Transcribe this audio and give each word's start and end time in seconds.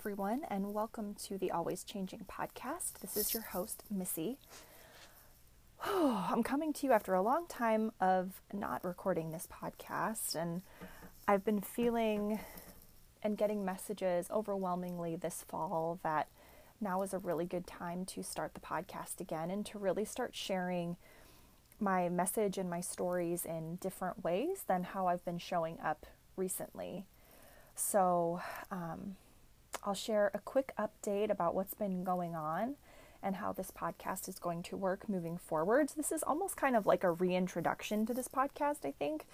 everyone, 0.00 0.40
and 0.48 0.72
welcome 0.72 1.12
to 1.12 1.36
the 1.36 1.50
Always 1.50 1.84
Changing 1.84 2.24
podcast. 2.24 3.00
This 3.02 3.18
is 3.18 3.34
your 3.34 3.42
host, 3.42 3.84
Missy. 3.90 4.38
I'm 5.84 6.42
coming 6.42 6.72
to 6.72 6.86
you 6.86 6.92
after 6.94 7.12
a 7.12 7.20
long 7.20 7.46
time 7.46 7.92
of 8.00 8.40
not 8.50 8.82
recording 8.82 9.30
this 9.30 9.46
podcast, 9.46 10.34
and 10.34 10.62
I've 11.28 11.44
been 11.44 11.60
feeling 11.60 12.40
and 13.22 13.36
getting 13.36 13.62
messages 13.62 14.28
overwhelmingly 14.30 15.16
this 15.16 15.44
fall 15.46 16.00
that 16.02 16.28
now 16.80 17.02
is 17.02 17.12
a 17.12 17.18
really 17.18 17.44
good 17.44 17.66
time 17.66 18.06
to 18.06 18.22
start 18.22 18.54
the 18.54 18.60
podcast 18.60 19.20
again 19.20 19.50
and 19.50 19.66
to 19.66 19.78
really 19.78 20.06
start 20.06 20.34
sharing 20.34 20.96
my 21.78 22.08
message 22.08 22.56
and 22.56 22.70
my 22.70 22.80
stories 22.80 23.44
in 23.44 23.76
different 23.82 24.24
ways 24.24 24.64
than 24.66 24.82
how 24.82 25.08
I've 25.08 25.26
been 25.26 25.38
showing 25.38 25.76
up 25.84 26.06
recently. 26.38 27.04
So, 27.74 28.40
um, 28.70 29.16
I'll 29.82 29.94
share 29.94 30.30
a 30.34 30.38
quick 30.38 30.72
update 30.78 31.30
about 31.30 31.54
what's 31.54 31.74
been 31.74 32.04
going 32.04 32.34
on 32.34 32.74
and 33.22 33.36
how 33.36 33.52
this 33.52 33.70
podcast 33.70 34.28
is 34.28 34.38
going 34.38 34.62
to 34.64 34.76
work 34.76 35.08
moving 35.08 35.36
forwards. 35.36 35.94
This 35.94 36.12
is 36.12 36.22
almost 36.22 36.56
kind 36.56 36.76
of 36.76 36.86
like 36.86 37.04
a 37.04 37.10
reintroduction 37.10 38.06
to 38.06 38.14
this 38.14 38.28
podcast, 38.28 38.84
I 38.84 38.92
think. 38.92 39.26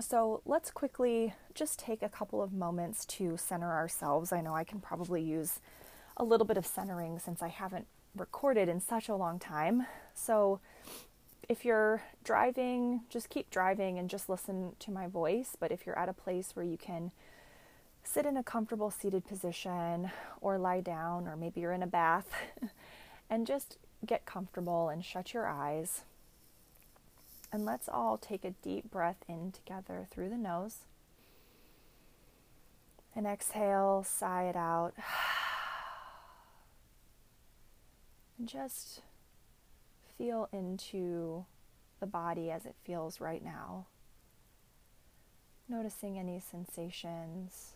So 0.00 0.40
let's 0.44 0.70
quickly 0.70 1.34
just 1.54 1.78
take 1.78 2.02
a 2.02 2.08
couple 2.08 2.42
of 2.42 2.52
moments 2.52 3.04
to 3.06 3.36
center 3.36 3.70
ourselves. 3.70 4.32
I 4.32 4.40
know 4.40 4.54
I 4.54 4.64
can 4.64 4.80
probably 4.80 5.22
use 5.22 5.60
a 6.16 6.24
little 6.24 6.46
bit 6.46 6.56
of 6.56 6.66
centering 6.66 7.18
since 7.18 7.42
I 7.42 7.48
haven't 7.48 7.86
recorded 8.16 8.68
in 8.68 8.80
such 8.80 9.08
a 9.08 9.16
long 9.16 9.38
time. 9.38 9.86
So 10.14 10.60
if 11.48 11.64
you're 11.64 12.02
driving, 12.24 13.02
just 13.10 13.28
keep 13.28 13.50
driving 13.50 13.98
and 13.98 14.08
just 14.08 14.28
listen 14.28 14.72
to 14.78 14.90
my 14.90 15.06
voice. 15.08 15.56
But 15.58 15.72
if 15.72 15.86
you're 15.86 15.98
at 15.98 16.08
a 16.08 16.14
place 16.14 16.54
where 16.54 16.64
you 16.64 16.78
can 16.78 17.12
sit 18.12 18.26
in 18.26 18.36
a 18.36 18.42
comfortable 18.42 18.90
seated 18.90 19.26
position 19.26 20.10
or 20.42 20.58
lie 20.58 20.80
down, 20.80 21.26
or 21.26 21.34
maybe 21.34 21.62
you're 21.62 21.72
in 21.72 21.82
a 21.82 21.86
bath, 21.86 22.30
and 23.30 23.46
just 23.46 23.78
get 24.04 24.26
comfortable 24.26 24.90
and 24.90 25.02
shut 25.02 25.32
your 25.32 25.46
eyes. 25.46 26.02
And 27.50 27.64
let's 27.64 27.88
all 27.88 28.18
take 28.18 28.44
a 28.44 28.54
deep 28.62 28.90
breath 28.90 29.24
in 29.28 29.52
together 29.52 30.06
through 30.10 30.28
the 30.28 30.36
nose. 30.36 30.78
And 33.16 33.26
exhale, 33.26 34.04
sigh 34.06 34.44
it 34.44 34.56
out. 34.56 34.92
And 38.38 38.48
just 38.48 39.02
feel 40.18 40.48
into 40.52 41.44
the 42.00 42.06
body 42.06 42.50
as 42.50 42.64
it 42.66 42.74
feels 42.82 43.20
right 43.20 43.44
now. 43.44 43.86
Noticing 45.68 46.18
any 46.18 46.40
sensations 46.40 47.74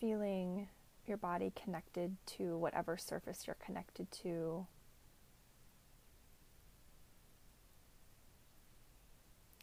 feeling 0.00 0.68
your 1.06 1.16
body 1.16 1.52
connected 1.54 2.16
to 2.26 2.56
whatever 2.56 2.96
surface 2.96 3.46
you're 3.46 3.56
connected 3.64 4.10
to. 4.10 4.66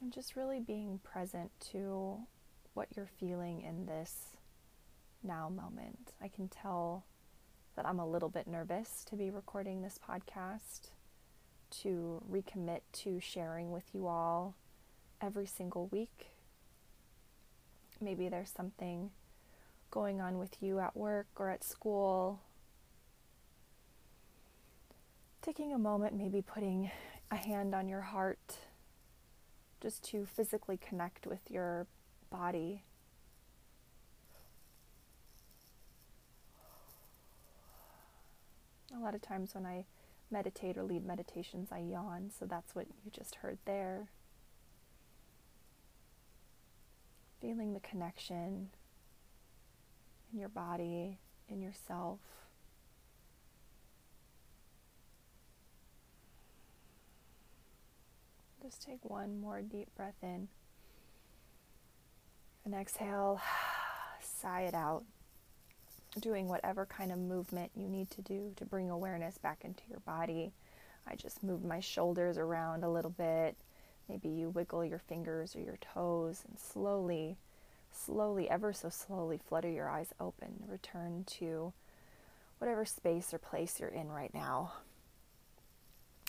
And 0.02 0.12
just 0.12 0.36
really 0.36 0.60
being 0.60 1.00
present 1.04 1.52
to 1.72 2.20
what 2.74 2.88
you're 2.96 3.10
feeling 3.20 3.62
in 3.62 3.86
this 3.86 4.38
now 5.24 5.50
moment. 5.50 6.14
I 6.22 6.28
can 6.28 6.48
tell 6.48 7.06
that 7.76 7.86
I'm 7.86 8.00
a 8.00 8.08
little 8.08 8.30
bit 8.30 8.48
nervous 8.48 9.04
to 9.06 9.16
be 9.16 9.30
recording 9.30 9.82
this 9.82 10.00
podcast, 10.00 10.90
to 11.82 12.22
recommit 12.30 12.82
to 12.94 13.20
sharing 13.20 13.72
with 13.72 13.86
you 13.94 14.08
all 14.08 14.56
every 15.22 15.46
single 15.46 15.88
week. 15.88 16.32
Maybe 18.00 18.28
there's 18.28 18.50
something 18.50 19.12
going 19.92 20.22
on 20.22 20.40
with 20.40 20.62
you 20.62 20.80
at 20.80 20.96
work 20.96 21.28
or 21.36 21.50
at 21.50 21.64
school. 21.64 22.40
Taking 25.42 25.74
a 25.74 25.78
moment, 25.78 26.16
maybe 26.16 26.42
putting 26.42 26.90
a 27.30 27.36
hand 27.36 27.76
on 27.76 27.90
your 27.90 28.02
heart 28.02 28.58
just 29.82 30.04
to 30.04 30.26
physically 30.26 30.78
connect 30.78 31.28
with 31.28 31.40
your 31.50 31.88
body. 32.30 32.84
A 38.96 39.00
lot 39.00 39.16
of 39.16 39.22
times 39.22 39.56
when 39.56 39.66
I 39.66 39.86
meditate 40.30 40.78
or 40.78 40.84
lead 40.84 41.06
meditations, 41.06 41.70
I 41.72 41.80
yawn, 41.80 42.30
so 42.38 42.46
that's 42.46 42.76
what 42.76 42.88
you 43.04 43.12
just 43.12 43.36
heard 43.36 43.58
there. 43.66 44.10
Feeling 47.42 47.74
the 47.74 47.80
connection 47.80 48.70
in 50.32 50.40
your 50.40 50.50
body, 50.50 51.18
in 51.50 51.62
yourself. 51.62 52.20
Just 58.62 58.84
take 58.84 59.04
one 59.04 59.42
more 59.42 59.62
deep 59.62 59.88
breath 59.96 60.18
in 60.22 60.48
and 62.64 62.74
exhale, 62.74 63.42
sigh 64.22 64.62
it 64.62 64.74
out. 64.74 65.04
Doing 66.20 66.48
whatever 66.48 66.86
kind 66.86 67.12
of 67.12 67.18
movement 67.18 67.72
you 67.74 67.88
need 67.88 68.12
to 68.12 68.22
do 68.22 68.52
to 68.58 68.66
bring 68.66 68.90
awareness 68.90 69.38
back 69.38 69.60
into 69.64 69.84
your 69.90 70.02
body. 70.02 70.52
I 71.08 71.16
just 71.16 71.42
move 71.42 71.64
my 71.64 71.80
shoulders 71.80 72.38
around 72.38 72.84
a 72.84 72.90
little 72.90 73.12
bit. 73.12 73.56
Maybe 74.10 74.28
you 74.28 74.50
wiggle 74.50 74.84
your 74.84 75.00
fingers 75.00 75.56
or 75.56 75.62
your 75.62 75.78
toes 75.78 76.44
and 76.48 76.60
slowly 76.60 77.38
slowly, 77.94 78.50
ever 78.50 78.74
so 78.74 78.90
slowly, 78.90 79.38
flutter 79.38 79.70
your 79.70 79.90
eyes 79.90 80.14
open. 80.20 80.64
Return 80.68 81.24
to 81.40 81.74
whatever 82.60 82.86
space 82.86 83.34
or 83.34 83.38
place 83.38 83.80
you're 83.80 83.90
in 83.90 84.10
right 84.10 84.34
now. 84.34 84.74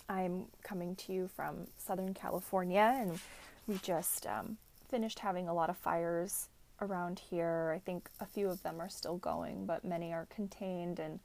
I'm 0.08 0.46
coming 0.62 0.96
to 0.96 1.12
you 1.12 1.28
from 1.28 1.66
Southern 1.76 2.14
California, 2.14 2.94
and 2.98 3.18
we 3.66 3.78
just 3.78 4.26
um, 4.26 4.56
finished 4.88 5.20
having 5.20 5.48
a 5.48 5.54
lot 5.54 5.70
of 5.70 5.76
fires 5.76 6.48
around 6.80 7.18
here. 7.18 7.72
I 7.74 7.78
think 7.78 8.08
a 8.20 8.26
few 8.26 8.48
of 8.48 8.62
them 8.62 8.80
are 8.80 8.88
still 8.88 9.16
going, 9.16 9.66
but 9.66 9.84
many 9.84 10.12
are 10.12 10.26
contained, 10.34 10.98
and 10.98 11.20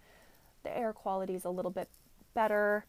the 0.63 0.77
air 0.77 0.93
quality 0.93 1.35
is 1.35 1.45
a 1.45 1.49
little 1.49 1.71
bit 1.71 1.89
better. 2.33 2.85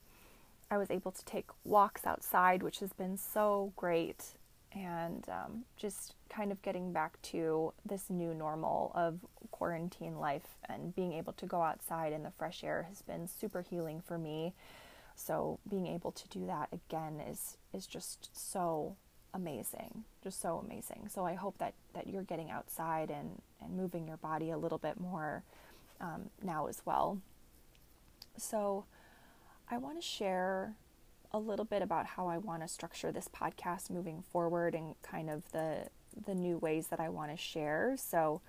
I 0.71 0.77
was 0.77 0.91
able 0.91 1.13
to 1.13 1.25
take 1.25 1.47
walks 1.65 2.07
outside, 2.07 2.63
which 2.63 2.81
has 2.81 2.93
been 2.93 3.17
so 3.17 3.73
great 3.75 4.35
and 4.73 5.25
um, 5.29 5.65
just 5.77 6.15
kind 6.29 6.53
of 6.53 6.61
getting 6.63 6.93
back 6.93 7.21
to 7.23 7.73
this 7.85 8.11
new 8.11 8.35
normal 8.35 8.93
of 8.95 9.21
quarantine 9.51 10.19
life 10.19 10.57
and 10.69 10.95
being 10.95 11.13
able 11.13 11.33
to 11.33 11.47
go 11.47 11.63
outside 11.63 12.13
in 12.13 12.23
the 12.23 12.31
fresh 12.31 12.63
air 12.63 12.87
has 12.89 13.03
been 13.03 13.27
super 13.27 13.63
healing 13.63 14.01
for 14.01 14.19
me. 14.19 14.53
So 15.17 15.59
being 15.69 15.87
able 15.87 16.13
to 16.13 16.29
do 16.29 16.47
that 16.47 16.69
again 16.73 17.21
is 17.21 17.57
is 17.73 17.87
just 17.87 18.31
so 18.33 18.97
amazing, 19.35 20.05
just 20.23 20.41
so 20.41 20.63
amazing. 20.65 21.09
So 21.09 21.25
I 21.25 21.35
hope 21.35 21.59
that 21.59 21.75
that 21.95 22.07
you're 22.07 22.23
getting 22.23 22.51
outside 22.51 23.11
and 23.11 23.43
and 23.61 23.77
moving 23.77 24.07
your 24.07 24.19
body 24.19 24.51
a 24.51 24.59
little 24.59 24.79
bit 24.79 25.01
more 25.01 25.43
um, 26.01 26.31
now 26.43 26.67
as 26.67 26.83
well. 26.85 27.21
So 28.37 28.85
I 29.71 29.79
want 29.79 30.01
to 30.01 30.07
share 30.07 30.75
a 31.33 31.39
little 31.39 31.65
bit 31.65 31.83
about 31.83 32.07
how 32.07 32.27
I 32.29 32.39
want 32.39 32.63
to 32.63 32.69
structure 32.69 33.13
this 33.13 33.29
podcast 33.29 33.91
moving 33.91 34.23
forward 34.23 34.75
and 34.75 34.95
kind 35.03 35.31
of 35.31 35.51
the 35.53 35.89
the 36.27 36.35
new 36.35 36.59
ways 36.59 36.89
that 36.89 36.99
I 36.99 37.11
want 37.11 37.31
to 37.31 37.37
share. 37.37 37.95
So, 37.97 38.41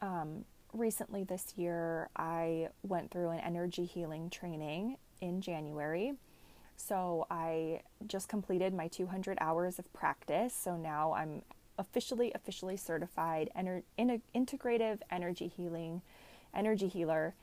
um, 0.00 0.44
recently 0.72 1.24
this 1.24 1.54
year, 1.56 2.08
I 2.14 2.68
went 2.82 3.10
through 3.10 3.30
an 3.30 3.40
energy 3.40 3.84
healing 3.84 4.30
training 4.30 4.96
in 5.20 5.40
January. 5.40 6.14
So, 6.76 7.26
I 7.30 7.82
just 8.06 8.28
completed 8.28 8.74
my 8.74 8.86
200 8.88 9.38
hours 9.40 9.78
of 9.78 9.92
practice. 9.92 10.54
So 10.54 10.76
now 10.76 11.14
I'm 11.14 11.42
officially 11.78 12.30
officially 12.34 12.76
certified 12.76 13.50
ener- 13.56 13.82
in 13.96 14.22
integrative 14.34 15.00
energy 15.10 15.48
healing 15.48 16.02
energy 16.54 16.86
healer 16.86 17.34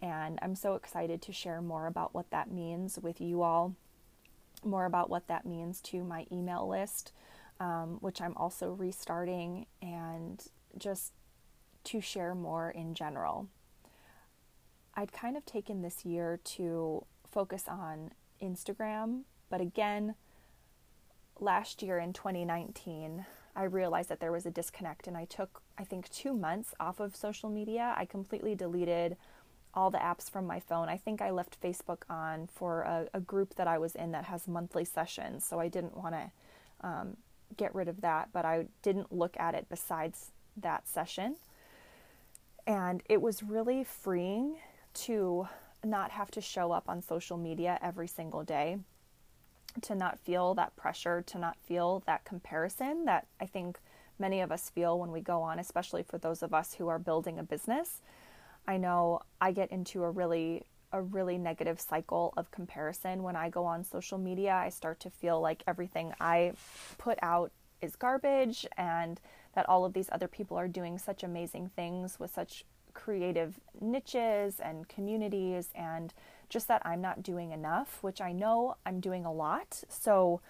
and 0.00 0.38
I'm 0.40 0.54
so 0.54 0.74
excited 0.74 1.20
to 1.22 1.32
share 1.32 1.60
more 1.60 1.86
about 1.86 2.14
what 2.14 2.30
that 2.30 2.50
means 2.50 2.98
with 3.00 3.20
you 3.20 3.42
all 3.42 3.74
more 4.64 4.86
about 4.86 5.10
what 5.10 5.28
that 5.28 5.46
means 5.46 5.80
to 5.82 6.04
my 6.04 6.26
email 6.30 6.68
list, 6.68 7.12
um, 7.58 7.98
which 8.00 8.20
I'm 8.20 8.36
also 8.36 8.72
restarting, 8.72 9.66
and 9.82 10.42
just 10.78 11.12
to 11.84 12.00
share 12.00 12.34
more 12.34 12.70
in 12.70 12.94
general. 12.94 13.48
I'd 14.94 15.12
kind 15.12 15.36
of 15.36 15.46
taken 15.46 15.82
this 15.82 16.04
year 16.04 16.40
to 16.44 17.04
focus 17.30 17.64
on 17.68 18.10
Instagram, 18.42 19.22
but 19.48 19.60
again, 19.60 20.14
last 21.38 21.82
year 21.82 21.98
in 21.98 22.12
2019, 22.12 23.24
I 23.56 23.64
realized 23.64 24.08
that 24.10 24.20
there 24.20 24.32
was 24.32 24.46
a 24.46 24.50
disconnect, 24.50 25.06
and 25.06 25.16
I 25.16 25.24
took, 25.24 25.62
I 25.76 25.84
think, 25.84 26.08
two 26.08 26.32
months 26.32 26.74
off 26.78 27.00
of 27.00 27.16
social 27.16 27.50
media. 27.50 27.94
I 27.96 28.04
completely 28.04 28.54
deleted 28.54 29.16
all 29.74 29.90
the 29.90 29.98
apps 29.98 30.30
from 30.30 30.46
my 30.46 30.60
phone. 30.60 30.88
I 30.88 30.96
think 30.96 31.22
I 31.22 31.30
left 31.30 31.60
Facebook 31.60 32.02
on 32.08 32.48
for 32.52 32.82
a, 32.82 33.06
a 33.14 33.20
group 33.20 33.54
that 33.54 33.68
I 33.68 33.78
was 33.78 33.94
in 33.94 34.12
that 34.12 34.24
has 34.24 34.48
monthly 34.48 34.84
sessions, 34.84 35.44
so 35.44 35.60
I 35.60 35.68
didn't 35.68 35.96
want 35.96 36.14
to 36.14 36.30
um, 36.82 37.16
get 37.56 37.74
rid 37.74 37.88
of 37.88 38.00
that, 38.00 38.30
but 38.32 38.44
I 38.44 38.66
didn't 38.82 39.12
look 39.12 39.36
at 39.38 39.54
it 39.54 39.66
besides 39.68 40.32
that 40.56 40.88
session. 40.88 41.36
And 42.66 43.02
it 43.08 43.20
was 43.22 43.42
really 43.42 43.84
freeing 43.84 44.56
to 44.92 45.48
not 45.84 46.10
have 46.10 46.30
to 46.32 46.40
show 46.40 46.72
up 46.72 46.88
on 46.88 47.02
social 47.02 47.36
media 47.36 47.78
every 47.82 48.06
single 48.06 48.44
day, 48.44 48.78
to 49.82 49.94
not 49.94 50.18
feel 50.18 50.54
that 50.54 50.76
pressure, 50.76 51.22
to 51.22 51.38
not 51.38 51.56
feel 51.64 52.02
that 52.06 52.24
comparison 52.24 53.04
that 53.06 53.26
I 53.40 53.46
think 53.46 53.78
many 54.18 54.40
of 54.40 54.52
us 54.52 54.68
feel 54.68 54.98
when 54.98 55.10
we 55.10 55.20
go 55.20 55.42
on, 55.42 55.58
especially 55.58 56.02
for 56.02 56.18
those 56.18 56.42
of 56.42 56.52
us 56.52 56.74
who 56.74 56.88
are 56.88 56.98
building 56.98 57.38
a 57.38 57.42
business. 57.42 58.00
I 58.66 58.76
know 58.76 59.20
I 59.40 59.52
get 59.52 59.70
into 59.70 60.04
a 60.04 60.10
really 60.10 60.64
a 60.92 61.00
really 61.00 61.38
negative 61.38 61.80
cycle 61.80 62.34
of 62.36 62.50
comparison 62.50 63.22
when 63.22 63.36
I 63.36 63.48
go 63.48 63.64
on 63.64 63.84
social 63.84 64.18
media. 64.18 64.54
I 64.54 64.70
start 64.70 64.98
to 65.00 65.10
feel 65.10 65.40
like 65.40 65.62
everything 65.66 66.12
I 66.20 66.54
put 66.98 67.18
out 67.22 67.52
is 67.80 67.94
garbage 67.96 68.66
and 68.76 69.20
that 69.54 69.68
all 69.68 69.84
of 69.84 69.92
these 69.92 70.08
other 70.10 70.28
people 70.28 70.56
are 70.56 70.68
doing 70.68 70.98
such 70.98 71.22
amazing 71.22 71.70
things 71.76 72.18
with 72.18 72.34
such 72.34 72.64
creative 72.92 73.60
niches 73.80 74.58
and 74.60 74.88
communities 74.88 75.68
and 75.74 76.12
just 76.48 76.66
that 76.68 76.82
I'm 76.84 77.00
not 77.00 77.22
doing 77.22 77.52
enough, 77.52 77.98
which 78.02 78.20
I 78.20 78.32
know 78.32 78.76
I'm 78.84 79.00
doing 79.00 79.24
a 79.24 79.32
lot. 79.32 79.82
So 79.88 80.40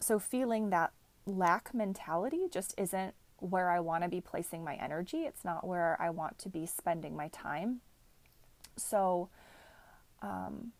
so 0.00 0.18
feeling 0.18 0.70
that 0.70 0.92
lack 1.26 1.72
mentality 1.72 2.48
just 2.50 2.74
isn't 2.76 3.14
where 3.42 3.70
I 3.70 3.80
want 3.80 4.04
to 4.04 4.08
be 4.08 4.20
placing 4.20 4.62
my 4.62 4.76
energy. 4.76 5.22
It's 5.22 5.44
not 5.44 5.66
where 5.66 5.96
I 6.00 6.10
want 6.10 6.38
to 6.40 6.48
be 6.48 6.64
spending 6.64 7.16
my 7.16 7.28
time. 7.28 7.80
So 8.76 9.28
um, 10.22 10.72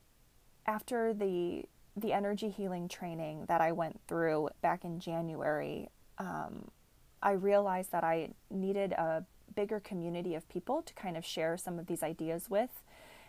after 0.66 1.12
the 1.12 1.64
the 1.94 2.14
energy 2.14 2.48
healing 2.48 2.88
training 2.88 3.44
that 3.48 3.60
I 3.60 3.72
went 3.72 4.00
through 4.08 4.48
back 4.62 4.82
in 4.82 4.98
January, 4.98 5.90
um, 6.16 6.70
I 7.22 7.32
realized 7.32 7.92
that 7.92 8.02
I 8.02 8.30
needed 8.50 8.92
a 8.92 9.24
bigger 9.54 9.78
community 9.78 10.34
of 10.34 10.48
people 10.48 10.80
to 10.82 10.94
kind 10.94 11.18
of 11.18 11.24
share 11.26 11.58
some 11.58 11.78
of 11.78 11.86
these 11.86 12.02
ideas 12.02 12.48
with. 12.48 12.70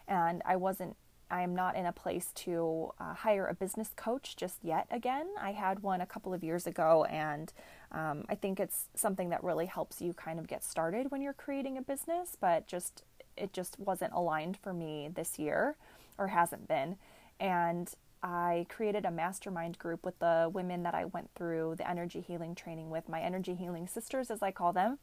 And 0.07 0.41
I 0.45 0.55
wasn't, 0.55 0.95
I 1.29 1.41
am 1.41 1.55
not 1.55 1.75
in 1.75 1.85
a 1.85 1.91
place 1.91 2.31
to 2.35 2.91
uh, 2.99 3.13
hire 3.13 3.47
a 3.47 3.53
business 3.53 3.89
coach 3.95 4.35
just 4.35 4.63
yet 4.63 4.87
again. 4.91 5.27
I 5.39 5.51
had 5.51 5.81
one 5.81 6.01
a 6.01 6.05
couple 6.05 6.33
of 6.33 6.43
years 6.43 6.67
ago, 6.67 7.05
and 7.05 7.51
um, 7.91 8.25
I 8.29 8.35
think 8.35 8.59
it's 8.59 8.85
something 8.95 9.29
that 9.29 9.43
really 9.43 9.65
helps 9.65 10.01
you 10.01 10.13
kind 10.13 10.39
of 10.39 10.47
get 10.47 10.63
started 10.63 11.11
when 11.11 11.21
you're 11.21 11.33
creating 11.33 11.77
a 11.77 11.81
business, 11.81 12.37
but 12.39 12.67
just 12.67 13.03
it 13.35 13.51
just 13.51 13.79
wasn't 13.79 14.13
aligned 14.13 14.57
for 14.57 14.73
me 14.73 15.09
this 15.13 15.39
year 15.39 15.75
or 16.17 16.27
hasn't 16.27 16.67
been. 16.67 16.97
And 17.39 17.91
I 18.21 18.67
created 18.69 19.05
a 19.05 19.11
mastermind 19.11 19.77
group 19.79 20.05
with 20.05 20.17
the 20.19 20.49
women 20.53 20.83
that 20.83 20.93
I 20.93 21.05
went 21.05 21.29
through 21.35 21.75
the 21.77 21.89
energy 21.89 22.21
healing 22.21 22.55
training 22.55 22.89
with, 22.89 23.09
my 23.09 23.19
energy 23.19 23.53
healing 23.55 23.87
sisters, 23.87 24.31
as 24.31 24.41
I 24.41 24.51
call 24.51 24.71
them 24.71 24.99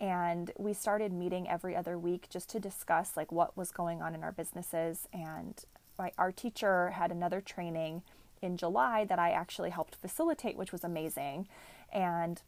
and 0.00 0.50
we 0.56 0.72
started 0.72 1.12
meeting 1.12 1.48
every 1.48 1.76
other 1.76 1.98
week 1.98 2.28
just 2.30 2.48
to 2.50 2.60
discuss 2.60 3.16
like 3.16 3.30
what 3.30 3.56
was 3.56 3.70
going 3.70 4.00
on 4.00 4.14
in 4.14 4.22
our 4.22 4.32
businesses. 4.32 5.06
And 5.12 5.62
my, 5.98 6.12
our 6.16 6.32
teacher 6.32 6.90
had 6.90 7.12
another 7.12 7.40
training 7.42 8.02
in 8.40 8.56
July 8.56 9.04
that 9.04 9.18
I 9.18 9.30
actually 9.30 9.70
helped 9.70 9.94
facilitate 9.94 10.56
which 10.56 10.72
was 10.72 10.84
amazing. 10.84 11.48
And 11.92 12.40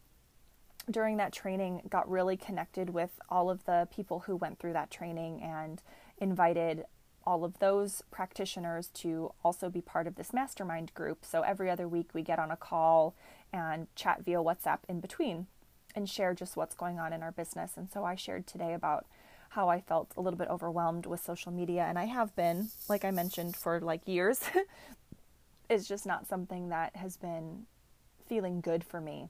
during 0.89 1.17
that 1.17 1.31
training 1.31 1.83
got 1.89 2.09
really 2.09 2.35
connected 2.35 2.89
with 2.89 3.11
all 3.29 3.49
of 3.49 3.63
the 3.65 3.87
people 3.93 4.21
who 4.21 4.35
went 4.35 4.59
through 4.59 4.73
that 4.73 4.89
training 4.89 5.41
and 5.41 5.81
invited 6.17 6.85
all 7.25 7.45
of 7.45 7.59
those 7.59 8.03
practitioners 8.11 8.87
to 8.89 9.31
also 9.45 9.69
be 9.69 9.79
part 9.79 10.07
of 10.07 10.15
this 10.15 10.33
mastermind 10.33 10.93
group. 10.93 11.23
So 11.23 11.41
every 11.41 11.69
other 11.69 11.87
week 11.87 12.09
we 12.13 12.21
get 12.21 12.39
on 12.39 12.51
a 12.51 12.57
call 12.57 13.15
and 13.53 13.87
chat 13.95 14.25
via 14.25 14.39
WhatsApp 14.39 14.79
in 14.89 14.99
between 14.99 15.47
and 15.95 16.09
share 16.09 16.33
just 16.33 16.55
what's 16.55 16.75
going 16.75 16.99
on 16.99 17.13
in 17.13 17.23
our 17.23 17.31
business. 17.31 17.73
And 17.77 17.89
so 17.89 18.03
I 18.03 18.15
shared 18.15 18.47
today 18.47 18.73
about 18.73 19.05
how 19.49 19.69
I 19.69 19.81
felt 19.81 20.11
a 20.17 20.21
little 20.21 20.37
bit 20.37 20.49
overwhelmed 20.49 21.05
with 21.05 21.23
social 21.23 21.51
media, 21.51 21.85
and 21.87 21.99
I 21.99 22.05
have 22.05 22.35
been, 22.35 22.69
like 22.89 23.05
I 23.05 23.11
mentioned, 23.11 23.55
for 23.55 23.79
like 23.79 24.07
years. 24.07 24.41
it's 25.69 25.87
just 25.87 26.05
not 26.05 26.27
something 26.27 26.69
that 26.69 26.95
has 26.95 27.17
been 27.17 27.67
feeling 28.27 28.61
good 28.61 28.83
for 28.83 28.99
me. 28.99 29.29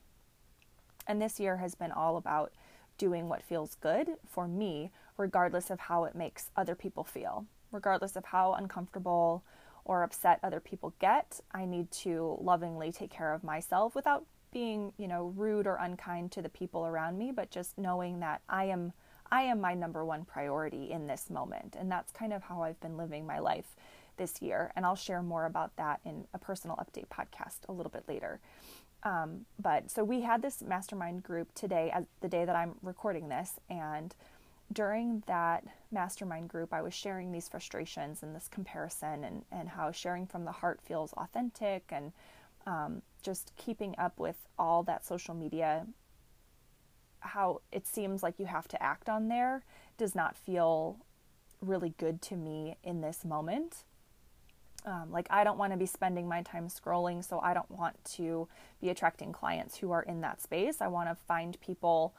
And 1.07 1.21
this 1.21 1.39
year 1.39 1.57
has 1.57 1.75
been 1.75 1.91
all 1.91 2.15
about 2.15 2.53
doing 2.97 3.27
what 3.27 3.43
feels 3.43 3.75
good 3.75 4.11
for 4.25 4.47
me, 4.47 4.91
regardless 5.17 5.69
of 5.69 5.81
how 5.81 6.05
it 6.05 6.15
makes 6.15 6.51
other 6.55 6.75
people 6.75 7.03
feel, 7.03 7.45
regardless 7.71 8.15
of 8.15 8.25
how 8.25 8.53
uncomfortable 8.53 9.43
or 9.83 10.03
upset 10.03 10.39
other 10.41 10.59
people 10.59 10.93
get. 10.99 11.41
I 11.51 11.65
need 11.65 11.91
to 11.91 12.37
lovingly 12.39 12.91
take 12.93 13.11
care 13.11 13.33
of 13.33 13.43
myself 13.43 13.95
without 13.95 14.25
being, 14.53 14.93
you 14.97 15.07
know, 15.07 15.33
rude 15.35 15.67
or 15.67 15.75
unkind 15.75 16.31
to 16.33 16.41
the 16.41 16.49
people 16.49 16.85
around 16.85 17.17
me, 17.17 17.31
but 17.31 17.51
just 17.51 17.77
knowing 17.77 18.19
that 18.19 18.41
I 18.47 18.65
am 18.65 18.93
I 19.31 19.43
am 19.43 19.59
my 19.59 19.73
number 19.73 20.05
one 20.05 20.25
priority 20.25 20.91
in 20.91 21.07
this 21.07 21.31
moment. 21.31 21.75
And 21.79 21.91
that's 21.91 22.11
kind 22.11 22.33
of 22.33 22.43
how 22.43 22.61
I've 22.61 22.79
been 22.79 22.97
living 22.97 23.25
my 23.25 23.39
life 23.39 23.75
this 24.17 24.41
year. 24.43 24.71
And 24.75 24.85
I'll 24.85 24.95
share 24.95 25.23
more 25.23 25.45
about 25.45 25.75
that 25.77 26.01
in 26.05 26.25
a 26.35 26.37
personal 26.37 26.77
update 26.77 27.07
podcast 27.07 27.67
a 27.67 27.71
little 27.71 27.89
bit 27.89 28.03
later. 28.07 28.39
Um, 29.01 29.45
but 29.59 29.89
so 29.89 30.03
we 30.03 30.21
had 30.21 30.41
this 30.43 30.61
mastermind 30.61 31.23
group 31.23 31.53
today, 31.55 31.89
as 31.91 32.05
the 32.21 32.29
day 32.29 32.45
that 32.45 32.55
I'm 32.55 32.75
recording 32.83 33.27
this, 33.27 33.59
and 33.69 34.13
during 34.71 35.23
that 35.27 35.65
mastermind 35.91 36.47
group, 36.49 36.73
I 36.73 36.81
was 36.81 36.93
sharing 36.93 37.31
these 37.31 37.49
frustrations 37.49 38.23
and 38.23 38.35
this 38.35 38.47
comparison, 38.47 39.23
and, 39.23 39.45
and 39.51 39.69
how 39.69 39.91
sharing 39.91 40.25
from 40.25 40.45
the 40.45 40.51
heart 40.51 40.79
feels 40.81 41.11
authentic, 41.13 41.83
and 41.89 42.13
um, 42.65 43.01
just 43.21 43.51
keeping 43.57 43.95
up 43.97 44.19
with 44.19 44.47
all 44.57 44.83
that 44.83 45.05
social 45.05 45.33
media, 45.33 45.85
how 47.21 47.61
it 47.71 47.87
seems 47.87 48.23
like 48.23 48.39
you 48.39 48.45
have 48.45 48.67
to 48.69 48.81
act 48.81 49.09
on 49.09 49.27
there, 49.27 49.63
does 49.97 50.15
not 50.15 50.35
feel 50.35 50.97
really 51.61 51.93
good 51.97 52.21
to 52.21 52.35
me 52.35 52.77
in 52.83 53.01
this 53.01 53.23
moment. 53.23 53.83
Um, 54.85 55.11
like, 55.11 55.27
I 55.29 55.45
don't 55.45 55.57
want 55.57 55.71
to 55.71 55.77
be 55.77 55.85
spending 55.85 56.27
my 56.27 56.41
time 56.41 56.67
scrolling, 56.67 57.23
so 57.23 57.39
I 57.39 57.53
don't 57.53 57.71
want 57.71 58.03
to 58.15 58.49
be 58.81 58.89
attracting 58.89 59.31
clients 59.31 59.77
who 59.77 59.91
are 59.91 60.03
in 60.03 60.19
that 60.21 60.41
space. 60.41 60.81
I 60.81 60.87
want 60.87 61.07
to 61.07 61.15
find 61.15 61.59
people 61.61 62.13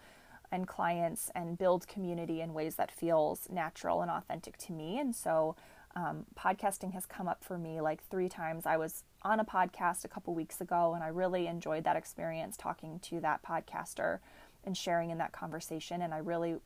and 0.51 0.67
clients 0.67 1.31
and 1.35 1.59
build 1.59 1.87
community 1.89 2.41
in 2.41 2.55
ways 2.55 2.77
that 2.77 2.91
feels 2.91 3.49
natural 3.51 4.01
and 4.01 4.11
authentic 4.11 4.57
to 4.59 4.73
me. 4.73 4.99
And 4.99 5.15
so, 5.15 5.57
um, 5.97 6.27
podcasting 6.37 6.93
has 6.93 7.07
come 7.07 7.29
up 7.29 7.45
for 7.45 7.57
me 7.57 7.81
like 7.81 8.03
three 8.09 8.29
times. 8.29 8.67
I 8.67 8.77
was 8.77 9.05
on 9.23 9.41
a 9.41 9.45
podcast 9.45 10.05
a 10.05 10.09
couple 10.09 10.35
weeks 10.35 10.61
ago, 10.61 10.95
and 10.95 11.05
I 11.05 11.09
really 11.09 11.47
enjoyed 11.47 11.85
that 11.85 11.97
experience 11.97 12.57
talking 12.57 12.99
to 13.01 13.21
that 13.21 13.43
podcaster 13.43 14.19
and 14.65 14.77
sharing 14.77 15.11
in 15.11 15.19
that 15.19 15.33
conversation. 15.33 16.03
And 16.03 16.13
I 16.13 16.19
really 16.19 16.57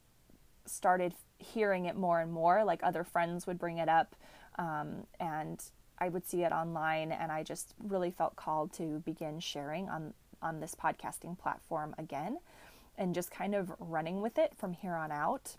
started 0.65 1.15
hearing 1.39 1.85
it 1.85 1.97
more 1.97 2.21
and 2.21 2.33
more. 2.33 2.65
Like 2.65 2.81
other 2.83 3.05
friends 3.05 3.47
would 3.47 3.59
bring 3.59 3.79
it 3.79 3.89
up, 3.89 4.17
um, 4.59 5.07
and 5.21 5.63
I 5.99 6.09
would 6.09 6.27
see 6.27 6.43
it 6.45 6.53
online, 6.53 7.13
and 7.13 7.31
I 7.31 7.43
just 7.43 7.75
really 7.83 8.11
felt 8.11 8.37
called 8.37 8.73
to 8.75 9.01
begin 9.05 9.41
sharing 9.41 9.89
on 9.89 10.15
on 10.41 10.61
this 10.61 10.75
podcasting 10.75 11.37
platform 11.37 11.95
again, 11.99 12.39
and 12.97 13.15
just 13.15 13.31
kind 13.31 13.55
of 13.55 13.73
running 13.79 14.23
with 14.23 14.39
it 14.39 14.53
from 14.57 14.73
here 14.73 14.95
on 14.95 15.11
out. 15.11 15.57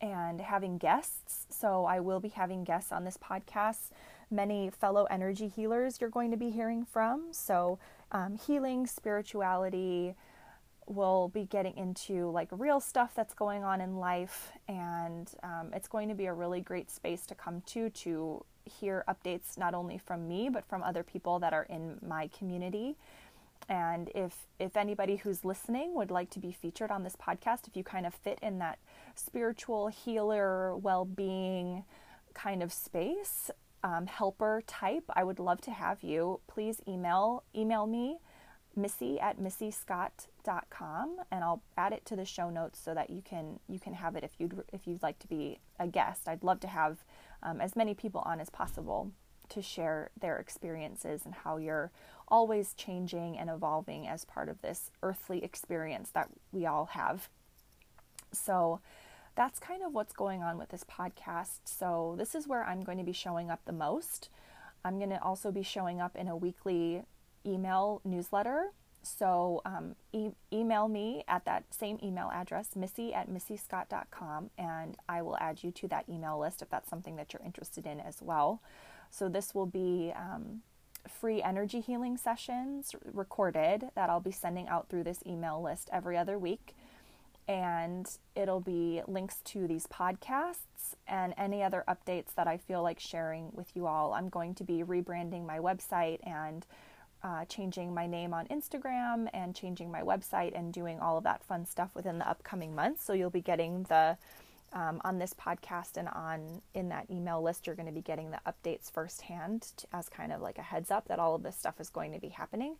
And 0.00 0.40
having 0.40 0.78
guests. 0.78 1.46
So, 1.50 1.84
I 1.84 2.00
will 2.00 2.20
be 2.20 2.28
having 2.28 2.64
guests 2.64 2.92
on 2.92 3.04
this 3.04 3.16
podcast 3.16 3.90
many 4.30 4.70
fellow 4.70 5.04
energy 5.04 5.48
healers 5.48 6.00
you're 6.00 6.10
going 6.10 6.30
to 6.30 6.36
be 6.36 6.50
hearing 6.50 6.84
from. 6.84 7.28
So, 7.30 7.78
um, 8.12 8.36
healing, 8.36 8.86
spirituality, 8.86 10.14
we'll 10.86 11.28
be 11.28 11.44
getting 11.44 11.76
into 11.76 12.30
like 12.30 12.48
real 12.50 12.80
stuff 12.80 13.12
that's 13.14 13.34
going 13.34 13.64
on 13.64 13.80
in 13.80 13.96
life, 13.96 14.52
and 14.68 15.30
um, 15.42 15.70
it's 15.72 15.88
going 15.88 16.08
to 16.08 16.14
be 16.14 16.26
a 16.26 16.32
really 16.32 16.60
great 16.60 16.90
space 16.90 17.26
to 17.26 17.34
come 17.34 17.62
to 17.66 17.90
to 17.90 18.44
hear 18.64 19.04
updates 19.08 19.58
not 19.58 19.74
only 19.74 19.98
from 19.98 20.26
me 20.26 20.48
but 20.48 20.64
from 20.64 20.82
other 20.82 21.02
people 21.02 21.38
that 21.38 21.52
are 21.52 21.64
in 21.64 21.98
my 22.06 22.28
community. 22.28 22.96
And 23.68 24.10
if 24.14 24.46
if 24.58 24.76
anybody 24.76 25.16
who's 25.16 25.44
listening 25.44 25.94
would 25.94 26.10
like 26.10 26.30
to 26.30 26.38
be 26.38 26.52
featured 26.52 26.90
on 26.90 27.02
this 27.02 27.16
podcast, 27.16 27.66
if 27.66 27.76
you 27.76 27.84
kind 27.84 28.06
of 28.06 28.14
fit 28.14 28.38
in 28.42 28.58
that 28.58 28.78
spiritual 29.14 29.88
healer, 29.88 30.76
well-being 30.76 31.84
kind 32.34 32.62
of 32.62 32.72
space, 32.72 33.50
um, 33.82 34.06
helper 34.06 34.62
type, 34.66 35.04
I 35.14 35.24
would 35.24 35.38
love 35.38 35.60
to 35.62 35.70
have 35.70 36.02
you. 36.02 36.40
Please 36.46 36.80
email 36.86 37.44
email 37.56 37.86
me, 37.86 38.18
Missy 38.76 39.20
at 39.20 39.38
missyscott.com, 39.38 41.16
and 41.30 41.44
I'll 41.44 41.62
add 41.76 41.92
it 41.92 42.04
to 42.06 42.16
the 42.16 42.24
show 42.24 42.50
notes 42.50 42.78
so 42.78 42.92
that 42.94 43.10
you 43.10 43.22
can 43.22 43.60
you 43.68 43.78
can 43.78 43.94
have 43.94 44.16
it 44.16 44.24
if 44.24 44.32
you'd 44.38 44.62
if 44.72 44.86
you'd 44.86 45.02
like 45.02 45.18
to 45.20 45.28
be 45.28 45.58
a 45.78 45.86
guest. 45.86 46.28
I'd 46.28 46.44
love 46.44 46.60
to 46.60 46.68
have 46.68 47.04
um, 47.42 47.60
as 47.60 47.76
many 47.76 47.94
people 47.94 48.22
on 48.26 48.40
as 48.40 48.50
possible 48.50 49.12
to 49.50 49.62
share 49.62 50.10
their 50.20 50.38
experiences 50.38 51.22
and 51.24 51.34
how 51.34 51.56
you're 51.56 51.90
always 52.28 52.74
changing 52.74 53.38
and 53.38 53.50
evolving 53.50 54.06
as 54.06 54.24
part 54.24 54.48
of 54.48 54.60
this 54.62 54.90
earthly 55.02 55.44
experience 55.44 56.10
that 56.10 56.28
we 56.52 56.66
all 56.66 56.86
have. 56.86 57.28
So 58.32 58.80
that's 59.36 59.58
kind 59.58 59.82
of 59.82 59.92
what's 59.92 60.12
going 60.12 60.42
on 60.42 60.58
with 60.58 60.68
this 60.70 60.84
podcast. 60.84 61.60
So, 61.64 62.14
this 62.16 62.34
is 62.34 62.46
where 62.46 62.64
I'm 62.64 62.82
going 62.84 62.98
to 62.98 63.04
be 63.04 63.12
showing 63.12 63.50
up 63.50 63.60
the 63.64 63.72
most. 63.72 64.28
I'm 64.84 64.98
going 64.98 65.10
to 65.10 65.22
also 65.22 65.50
be 65.50 65.62
showing 65.62 66.00
up 66.00 66.14
in 66.16 66.28
a 66.28 66.36
weekly 66.36 67.02
email 67.46 68.00
newsletter 68.04 68.70
So 69.04 69.60
um, 69.66 69.96
e- 70.12 70.30
email 70.52 70.88
me 70.88 71.24
at 71.28 71.44
that 71.44 71.64
same 71.74 71.98
email 72.02 72.30
address, 72.32 72.74
missy 72.74 73.12
at 73.12 73.28
missyscott.com, 73.28 74.50
and 74.56 74.96
I 75.08 75.22
will 75.22 75.36
add 75.38 75.62
you 75.62 75.70
to 75.72 75.88
that 75.88 76.06
email 76.08 76.38
list 76.38 76.62
if 76.62 76.70
that's 76.70 76.88
something 76.88 77.16
that 77.16 77.32
you're 77.32 77.42
interested 77.44 77.86
in 77.86 78.00
as 78.00 78.22
well. 78.22 78.62
So 79.10 79.28
this 79.28 79.54
will 79.54 79.66
be 79.66 80.12
um, 80.16 80.62
free 81.08 81.42
energy 81.42 81.80
healing 81.80 82.16
sessions 82.16 82.94
recorded 83.04 83.90
that 83.94 84.10
I'll 84.10 84.20
be 84.20 84.32
sending 84.32 84.68
out 84.68 84.88
through 84.88 85.04
this 85.04 85.22
email 85.26 85.60
list 85.62 85.88
every 85.92 86.16
other 86.16 86.38
week. 86.38 86.74
And 87.46 88.08
it'll 88.34 88.60
be 88.60 89.02
links 89.06 89.36
to 89.44 89.66
these 89.66 89.86
podcasts 89.86 90.94
and 91.06 91.34
any 91.36 91.62
other 91.62 91.84
updates 91.86 92.34
that 92.36 92.46
I 92.46 92.56
feel 92.56 92.82
like 92.82 92.98
sharing 92.98 93.50
with 93.52 93.70
you 93.74 93.86
all. 93.86 94.14
I'm 94.14 94.30
going 94.30 94.54
to 94.56 94.64
be 94.64 94.82
rebranding 94.82 95.46
my 95.46 95.58
website 95.58 96.26
and 96.26 96.64
uh, 97.22 97.44
changing 97.46 97.92
my 97.92 98.06
name 98.06 98.32
on 98.32 98.46
Instagram 98.46 99.28
and 99.32 99.54
changing 99.54 99.90
my 99.90 100.00
website 100.00 100.56
and 100.58 100.72
doing 100.72 101.00
all 101.00 101.18
of 101.18 101.24
that 101.24 101.42
fun 101.42 101.66
stuff 101.66 101.90
within 101.94 102.18
the 102.18 102.28
upcoming 102.28 102.74
months. 102.74 103.04
So 103.04 103.12
you'll 103.12 103.30
be 103.30 103.40
getting 103.40 103.84
the 103.84 104.16
um, 104.74 105.00
on 105.04 105.18
this 105.18 105.32
podcast 105.32 105.96
and 105.96 106.08
on 106.08 106.60
in 106.74 106.88
that 106.88 107.06
email 107.10 107.40
list, 107.40 107.66
you're 107.66 107.76
going 107.76 107.86
to 107.86 107.92
be 107.92 108.02
getting 108.02 108.32
the 108.32 108.40
updates 108.46 108.90
firsthand 108.90 109.62
to, 109.76 109.86
as 109.92 110.08
kind 110.08 110.32
of 110.32 110.40
like 110.40 110.58
a 110.58 110.62
heads 110.62 110.90
up 110.90 111.06
that 111.08 111.18
all 111.18 111.34
of 111.34 111.42
this 111.42 111.56
stuff 111.56 111.80
is 111.80 111.88
going 111.88 112.12
to 112.12 112.18
be 112.18 112.28
happening. 112.28 112.76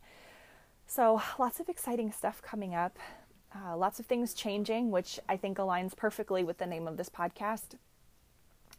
So, 0.87 1.23
lots 1.39 1.61
of 1.61 1.69
exciting 1.69 2.13
stuff 2.13 2.43
coming 2.43 2.75
up, 2.75 2.99
uh, 3.55 3.77
lots 3.77 4.01
of 4.01 4.07
things 4.07 4.35
changing, 4.35 4.91
which 4.91 5.21
I 5.29 5.37
think 5.37 5.59
aligns 5.59 5.97
perfectly 5.97 6.43
with 6.43 6.59
the 6.59 6.67
name 6.67 6.89
of 6.89 6.97
this 6.97 7.09
podcast. 7.09 7.77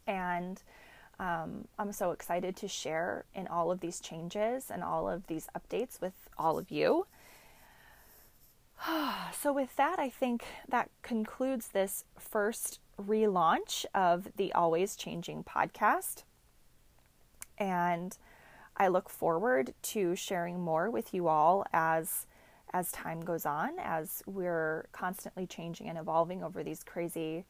And 0.05 0.61
um, 1.17 1.67
I'm 1.79 1.93
so 1.93 2.11
excited 2.11 2.57
to 2.57 2.67
share 2.67 3.23
in 3.33 3.47
all 3.47 3.71
of 3.71 3.79
these 3.79 4.01
changes 4.01 4.69
and 4.69 4.83
all 4.83 5.09
of 5.09 5.25
these 5.27 5.47
updates 5.57 6.01
with 6.01 6.13
all 6.37 6.57
of 6.57 6.69
you. 6.69 7.07
so, 9.33 9.53
with 9.53 9.75
that, 9.75 9.99
I 9.99 10.09
think 10.09 10.45
that 10.67 10.89
concludes 11.01 11.69
this 11.69 12.05
first 12.17 12.79
relaunch 13.01 13.85
of 13.93 14.29
the 14.35 14.53
Always 14.53 14.95
Changing 14.95 15.43
podcast. 15.43 16.23
And 17.57 18.17
I 18.77 18.87
look 18.87 19.09
forward 19.09 19.73
to 19.81 20.15
sharing 20.15 20.59
more 20.59 20.89
with 20.89 21.13
you 21.13 21.27
all 21.27 21.65
as 21.73 22.25
as 22.73 22.91
time 22.91 23.21
goes 23.21 23.45
on, 23.45 23.71
as 23.79 24.21
we're 24.25 24.87
constantly 24.91 25.47
changing 25.47 25.87
and 25.87 25.97
evolving 25.97 26.43
over 26.43 26.61
these 26.61 26.83
crazy 26.83 27.45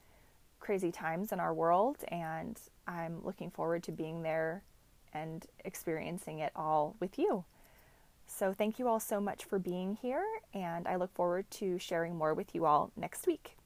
crazy 0.59 0.91
times 0.91 1.31
in 1.31 1.39
our 1.39 1.53
world 1.53 1.97
and 2.07 2.59
I'm 2.87 3.23
looking 3.23 3.51
forward 3.51 3.83
to 3.83 3.91
being 3.91 4.23
there 4.23 4.63
and 5.13 5.45
experiencing 5.63 6.39
it 6.39 6.51
all 6.55 6.95
with 6.99 7.19
you. 7.19 7.45
So 8.27 8.53
thank 8.53 8.79
you 8.79 8.87
all 8.87 8.99
so 8.99 9.19
much 9.19 9.45
for 9.45 9.59
being 9.59 9.97
here 10.01 10.25
and 10.53 10.87
I 10.87 10.95
look 10.95 11.13
forward 11.13 11.49
to 11.51 11.79
sharing 11.79 12.15
more 12.15 12.33
with 12.33 12.53
you 12.53 12.65
all 12.65 12.91
next 12.95 13.27
week. 13.27 13.57